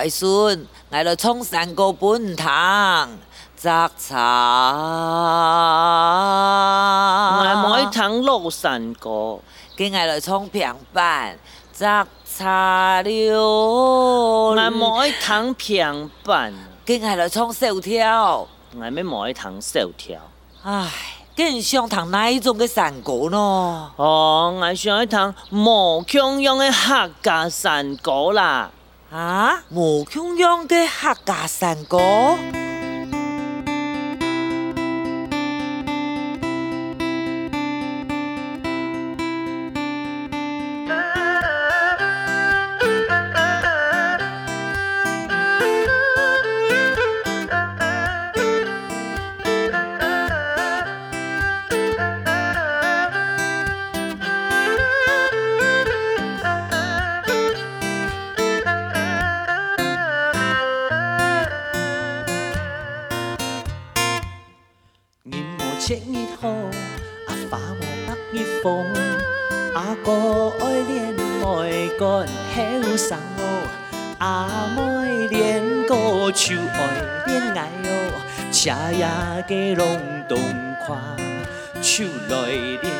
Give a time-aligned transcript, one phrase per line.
[0.00, 3.10] 乖孙，我来唱山歌本堂，
[3.54, 4.16] 摘茶。
[7.36, 9.38] 我唔爱唱老山歌，
[9.76, 11.36] 跟我来唱平板，
[11.74, 13.42] 摘茶了。
[13.42, 16.54] 我唔爱唱平板，
[16.86, 20.18] 跟我来唱小调，我咪唔爱唱小调。
[20.62, 20.90] 唉，
[21.36, 23.90] 更想唱哪一种嘅山歌呢？
[23.96, 28.70] 哦，我想爱唱莫琼样嘅客家山歌啦。
[29.10, 32.38] 啊，莫琼样嘅客家山歌。
[68.32, 68.86] 无百日风，
[69.74, 73.42] 阿哥爱恋妹干后生哦，
[74.18, 76.78] 阿妹恋哥就爱
[77.26, 77.88] 恋爱哦，
[78.52, 80.38] 车呀给龙洞
[80.86, 81.16] 看，
[81.82, 82.99] 就来恋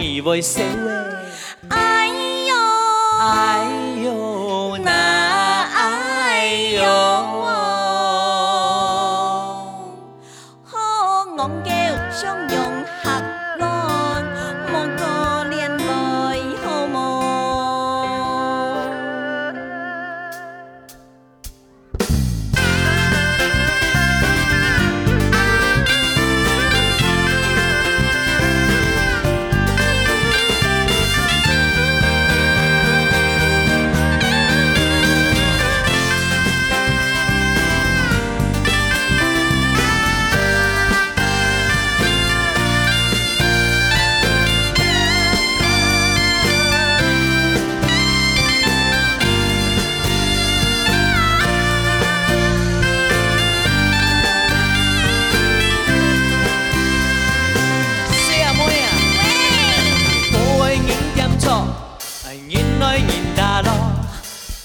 [0.00, 0.99] 你 voiceu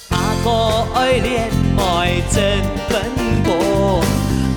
[0.10, 2.94] 阿哥爱恋爱真奔
[3.44, 4.04] 波，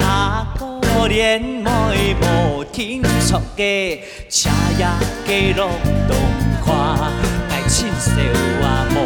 [0.01, 5.69] 阿哥恋爱无停错嘅，车呀给龙
[6.09, 6.17] 洞
[6.65, 6.75] 看，
[7.51, 8.11] 爱亲手
[8.63, 8.97] 啊无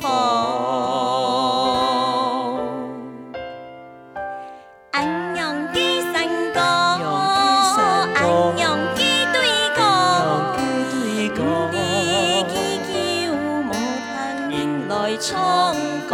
[0.00, 0.08] 放，
[4.92, 5.78] 安阳的
[6.12, 6.14] 山
[6.54, 6.60] 歌，
[8.14, 8.18] 安
[8.56, 9.00] 阳的
[9.34, 9.36] 对
[9.74, 9.78] 歌，
[11.70, 11.74] 你
[12.48, 12.54] 祈
[12.86, 12.94] 求
[13.34, 13.70] 无
[14.14, 14.14] 谈
[14.48, 15.76] 人来唱
[16.08, 16.12] 歌，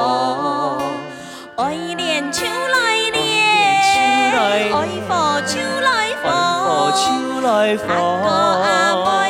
[1.58, 2.76] 爱恋就来
[3.12, 3.22] 恋，
[4.34, 4.74] 爱
[5.08, 5.10] 火
[6.92, 9.24] 就来放，阿哥阿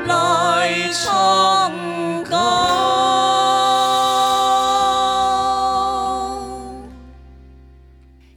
[0.00, 1.70] 妹来唱
[2.24, 2.34] 歌。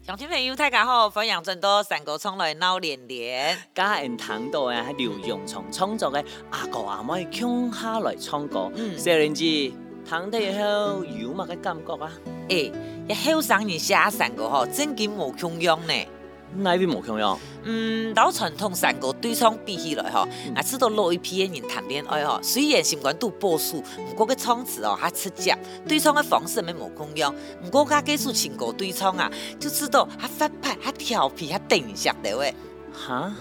[0.06, 3.58] 乡亲朋友大家好，欢迎转到山歌唱来闹连连。
[3.74, 6.22] 家人听到嘅系刘永松创作嘅
[6.52, 12.12] 阿哥阿妹共下来唱歌，小玲子听得以后有乜嘅感觉啊？
[12.50, 12.70] 诶，
[13.08, 15.94] 一后生人写山歌嗬，真金无穷样呢。
[16.58, 17.38] 哪边冇共样？
[17.64, 25.52] 嗯，老传统三个对唱比起来吼，啊，知道老一批的人谈恋爱吼，虽然心肝都波数，不过个唱词哦，还出色，
[25.88, 27.34] 对唱的方式没冇共样。
[27.64, 32.54] 不过加技术情歌对唱啊，就知道还发派，还调皮，还定下的喂。
[32.94, 33.32] 哈？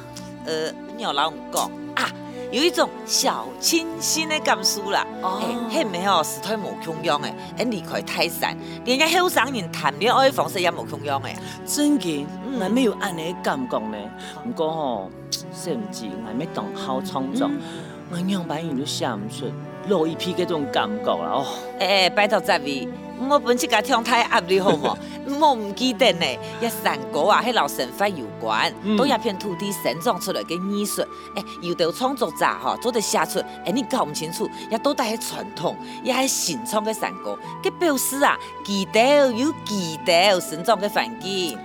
[0.44, 2.10] 呃，你要老讲啊。
[2.50, 5.38] 有一种小清新的感受啦，哦，
[5.70, 11.36] 嘿，迄没哦，时态无穷样诶，很离开泰山，连家后生人谈恋爱方式也无穷样诶。
[11.66, 12.24] 真嘅，
[12.58, 13.98] 我没有安尼感觉呢。
[14.44, 15.10] 不过吼，
[15.52, 17.50] 甚至我没当好创作，
[18.10, 19.46] 我样板人都想唔出
[19.88, 21.30] 落一批嗰种感觉啦。
[21.30, 21.46] 哦，
[21.78, 22.88] 诶、欸，拜托这位。
[23.28, 24.96] 我本次甲听太压力好冇，
[25.40, 26.26] 我唔记得呢。
[26.60, 31.02] 一山歌啊，系老神法有关，都一片土地生长出来嘅艺术。
[31.34, 37.38] 诶，有的创作者哈，做得写出，诶，你搞唔清楚，也都带系传统，也系新创嘅山歌。
[37.62, 41.58] 佢表示啊，记得有记得生长嘅环境。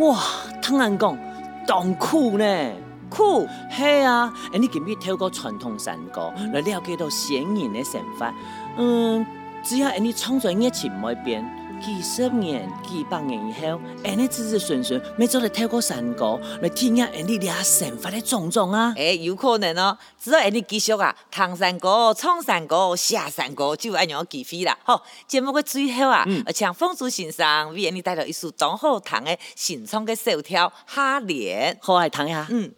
[0.00, 0.18] 哇，
[0.62, 1.18] 听人讲，
[1.66, 2.70] 当酷呢？
[3.10, 4.32] 酷，系啊。
[4.52, 8.34] 诶，你记唔记透过传统山歌来了解到先人嘅神法？
[8.76, 9.24] 嗯。
[9.66, 11.42] 只要你创作热情唔会变，
[11.84, 18.94] 几十年、几百年以后，你子子孙孙咪做嚟透过山歌来体验你俩生活的种种啊！
[18.96, 19.98] 诶、欸，有可能哦。
[20.18, 24.78] 只要你继续啊，唐山歌、唱山歌、下山歌，就按样机会啦。
[24.82, 32.46] 好，节目的最后啊，嗯、请丰珠先生为你带来一首张浩棠的新创的小调《哈连》，好来听一下。
[32.48, 32.72] 嗯。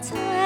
[0.00, 0.37] time.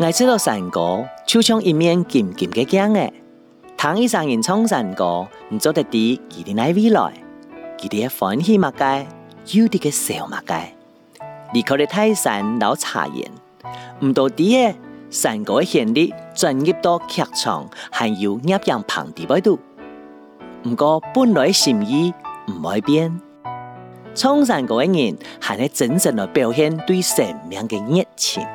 [0.00, 3.12] 我知道山歌就像一面金金的镜诶，
[3.76, 7.12] 当一生人唱山歌，你做得啲佢哋奈未来，
[7.76, 9.08] 佢哋嘅欢喜马街，
[9.46, 10.72] 有啲嘅笑马街，
[11.52, 13.28] 离开了泰山老茶园，
[13.98, 14.74] 唔到啲嘅
[15.10, 19.58] 山歌嘅旋律专业到剧场，还有压样棚地位度，
[20.62, 22.14] 唔过本来心意
[22.46, 23.20] 唔会变，
[24.14, 28.46] 唱山歌嘅人，系喺真正地表现对生命嘅热情。